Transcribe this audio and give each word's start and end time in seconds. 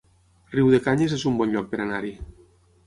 Riudecanyes 0.53 1.15
es 1.19 1.27
un 1.33 1.39
bon 1.43 1.55
lloc 1.57 1.71
per 1.75 1.83
anar-hi 1.87 2.17